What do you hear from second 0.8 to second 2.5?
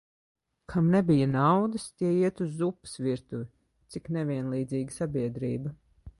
nebija naudas, tie iet